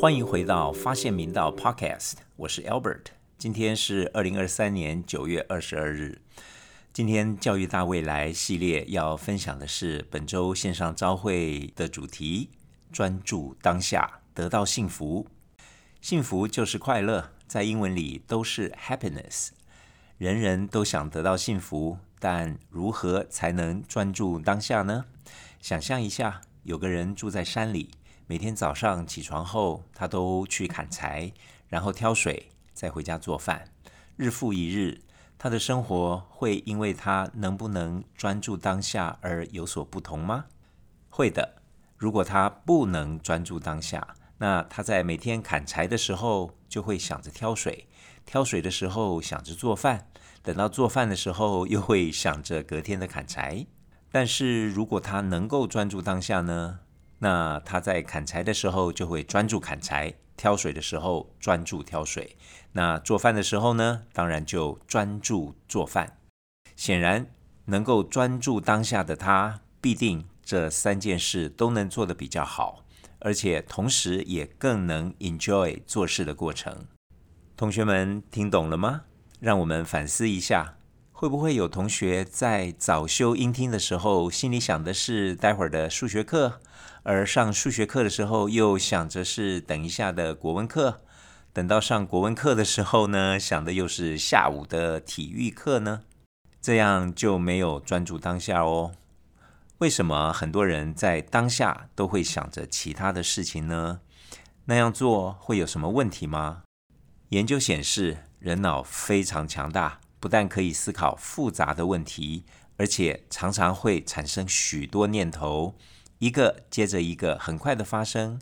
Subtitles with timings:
[0.00, 3.06] 欢迎回到发现明道 Podcast，我是 Albert。
[3.36, 6.22] 今天是二零二三年九月二十二日。
[6.92, 12.50] 今天教育大未来系列要分享的是本周线上朝会的主题：
[12.90, 15.26] 专注当下，得到幸福。
[16.00, 19.50] 幸福就是快乐，在英文里都是 happiness。
[20.18, 25.04] 人人都想得到幸福，但如何才能专注当下呢？
[25.60, 27.92] 想象一下，有个人住在山里。
[28.26, 31.32] 每天早上起床后，他都去砍柴，
[31.68, 33.64] 然后挑水，再回家做饭。
[34.16, 35.00] 日复一日，
[35.38, 40.46] 他的生活会因为他能不能专注当下而有所不同吗？
[41.08, 41.62] 会的。
[41.96, 47.87] 如果他不能专注当下，那他在每天砍柴的时候就会想着挑水，
[48.28, 50.06] 挑水的时候想着做饭，
[50.42, 53.64] 等到做饭的时候又会想着隔天的砍柴。
[54.12, 56.80] 但是如果他能够专注当下呢？
[57.20, 62.36] 那他在砍柴的时候就会专注砍柴，挑水的时候专注挑水。
[62.72, 66.18] 那做饭的时候呢，当然就专注做饭。
[66.76, 67.30] 显然，
[67.64, 72.84] 能够专注当下的他，必定这三件事都能做得比较好，
[73.20, 76.86] 而且同时也更能 enjoy 做事的过程。
[77.58, 79.00] 同学们听懂了吗？
[79.40, 80.76] 让我们反思一下。
[81.10, 86.60] 会不会有同学在早修音听的时候，心里想的是待会儿的数学课，
[87.02, 91.00] 而上数学课的时候又想着是等一下的国文课，
[91.52, 96.02] 等到上国文课的时候呢，想的又是下午的体育课呢？
[96.62, 98.92] 这样就没有专注当下哦。
[99.78, 103.98] 为什么很多人在当下都会想着其他的事情呢？
[104.66, 106.62] 那样做会有什么问题吗？
[107.30, 110.00] 研究显示，人脑非常强大。
[110.20, 112.42] 不但可以思考复杂的问题，
[112.76, 115.76] 而且常常会产生许多念头，
[116.18, 118.40] 一个接着一个，很快的发生，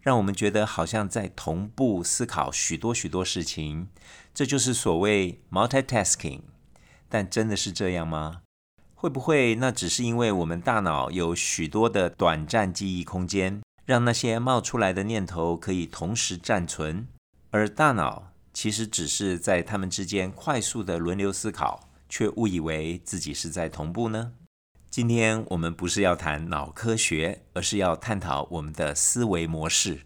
[0.00, 3.88] 让我们觉得好像在同步思考许多许多事情。
[4.32, 6.40] 这就是所谓 multitasking。
[7.10, 8.40] 但真的是这样吗？
[8.94, 17.06] 会不会那只是因为我们大脑有许多的短暂记忆空间，让那些冒出来的念头可以同时暂存，
[17.50, 18.32] 而大脑？
[18.60, 24.32] 其实只是在他们之间快速的轮流思考，却误以为自己是在同步呢。
[24.90, 30.00] 今天我们不是要谈脑科学，而是要探讨我们的思维模式。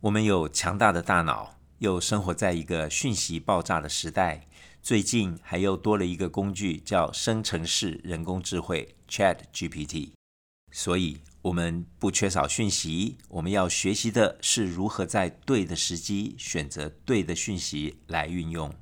[0.00, 4.48] 我们有强大的大脑，又生活在一个讯息爆炸的时代。
[4.82, 10.12] 最近还又多了一个工具，叫生成式人工智慧 Chat GPT。
[10.72, 11.18] 所以。
[11.42, 18.74] 我们不缺少讯息，我们要学习的是如何在对的时机选择对的讯息来运用。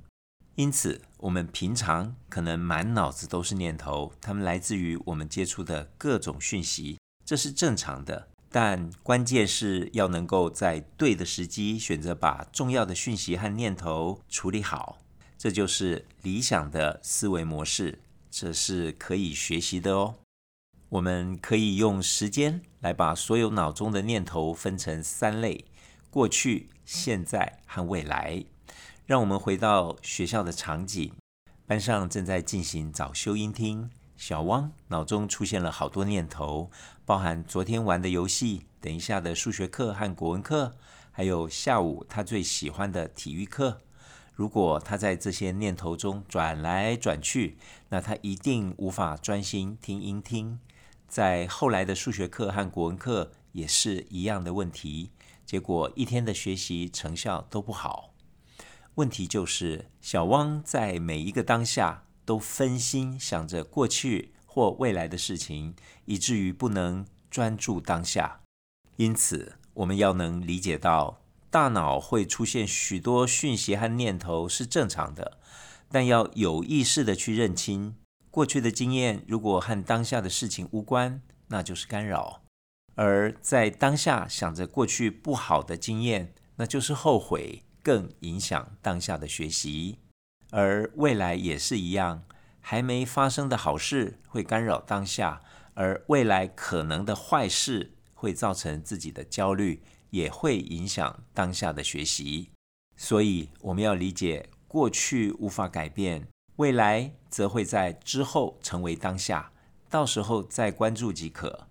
[0.55, 8.29] 因此，我们平常可能满脑子都是念头，它们来自于我们接触的各种讯息，这是正常的。
[8.49, 14.99] 但关键是要能够在对的时机选择把重要的讯息和念头处理好，
[15.37, 17.99] 这就是理想的思维模式，
[18.31, 20.15] 这是可以学习的哦。
[20.89, 25.65] 我们可以用时间来把所有脑中的念头分成三类：
[26.11, 28.45] 过去、现在和未来。
[29.05, 31.13] 让我们回到学校的场景，
[31.67, 33.91] 班上正在进行早修音听。
[34.17, 36.71] 小汪脑中出现了好多念头，
[37.05, 40.77] 包含昨天玩的游戏、等一下的数学课和国文课，
[41.11, 43.81] 还有下午他最喜欢的体育课。
[44.33, 47.59] 如果他在这些念头中转来转去，
[47.89, 50.61] 那他一定无法专心听音听。
[51.09, 55.11] 在后来的数学课和国文课也是一样的问题，
[55.45, 58.13] 结果一天的学习成效都不好。
[58.97, 65.75] 问题就是小汪在每一个当下都分心想着过去或未来的事情，
[66.07, 68.41] 以至于不能专注当下。
[68.97, 75.39] 因此，我们要能理解到，大脑会出现许多讯息和念头是正常的，
[75.91, 77.97] 但要有意识的去认清。
[78.37, 82.43] 过去的经验如果和当下的事情无关，那就是干扰；
[82.95, 90.01] 而在当下想着过去不好的经验，那就是后悔，更影响当下的学习。
[90.51, 92.25] 而未来也是一样，
[92.61, 95.41] 还没发生的好事会干扰当下，
[95.73, 102.51] 而未来可能的坏事会造成自己的焦虑，也会影响当下的学习。
[102.99, 106.29] 所以我们要理解，过去无法改变。
[106.57, 109.53] 未来则会在之后成为当下，
[109.91, 111.67] 到时候再关注即可。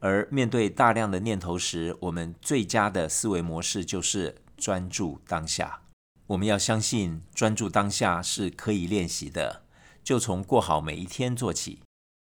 [0.00, 5.80] 而面对大量的念头时，我们最佳的思维模式就是专注当下。
[6.28, 9.62] 我们要相信专注当下是可以练习的，
[10.04, 11.80] 就从过好每一天做起。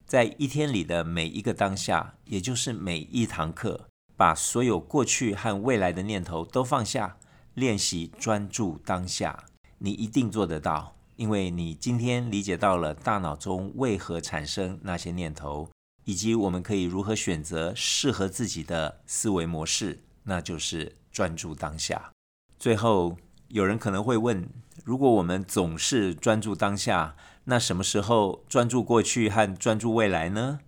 [0.07, 7.17] 在一天里的每一个当下，也就是每一堂课，把所有过去和未来的念头都放下，
[7.55, 9.45] 练习专注当下。
[9.79, 15.71] 你一定做得到，因为你今天理解到了大脑中为何产生那些念头，
[16.05, 22.11] 以及我们可以如何选择适合自己的思维模式，那就是专注当下。
[22.59, 23.17] 最后，
[23.47, 24.49] 有人可能会问：
[24.83, 27.15] 如果我们总是专注当下，
[27.45, 30.59] 那什么时候专注过去和专注未来呢？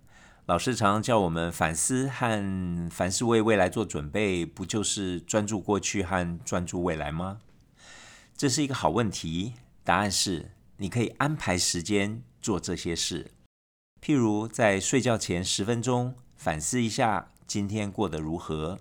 [0.45, 7.39] 老师常常叫我们反思和凡事为未来做准备，不就是专注过去和专注未来吗？
[8.37, 9.51] 这是一个好问题。
[9.85, 13.31] 答案是：你可以安排时间做这些事，
[14.01, 18.79] 譬如在睡觉前十分钟反思一下今天过得如何，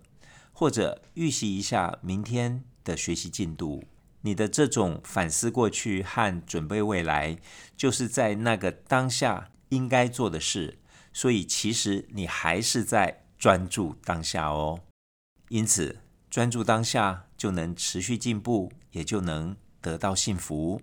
[0.51, 3.85] 或者预习一下明天的学习进度。
[4.23, 7.37] 你的这种反思过去和准备未来，
[7.77, 10.79] 就是在那个当下应该做的事，
[11.13, 14.81] 所以其实你还是在专注当下哦。
[15.51, 20.81] 因此，专注当下就能持续进步，也就能得到幸福。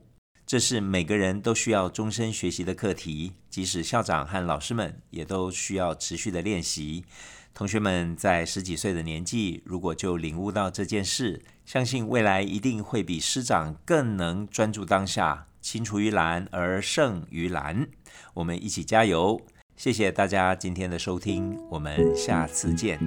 [0.51, 7.05] 这是每个人都需要终身学习的课题，即使校长和老师们也都需要持续的练习。
[7.53, 17.87] 同学们在十几岁的年纪，如果就领悟到这件事，相信未来一定会比师长更能专注当下，青出于蓝而胜于蓝。
[18.33, 19.39] 我们一起加油！
[19.77, 22.99] 谢谢大家今天的收听，我们下次见。